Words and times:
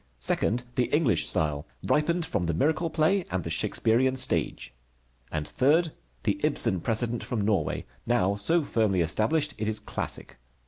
Second, 0.17 0.65
the 0.73 0.85
English 0.85 1.27
style, 1.27 1.67
ripened 1.83 2.25
from 2.25 2.41
the 2.41 2.55
miracle 2.55 2.89
play 2.89 3.23
and 3.29 3.43
the 3.43 3.51
Shakespearian 3.51 4.15
stage. 4.15 4.73
And 5.31 5.47
third, 5.47 5.91
the 6.23 6.41
Ibsen 6.43 6.81
precedent 6.81 7.23
from 7.23 7.41
Norway, 7.41 7.85
now 8.07 8.33
so 8.33 8.63
firmly 8.63 9.01
established 9.01 9.53
it 9.59 9.67
is 9.67 9.79
classic. 9.79 10.39